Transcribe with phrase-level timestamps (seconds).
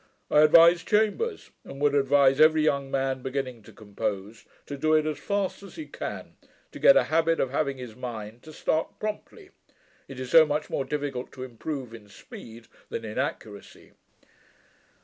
[0.31, 5.05] 'I advised Chambers, and would advise every young man beginning to compose, to do it
[5.05, 6.37] as fast as he can,
[6.71, 9.51] to get a habit of having his mind to start promptly;
[10.07, 13.91] it is so much more difficult to improve in speed than in accuracy.'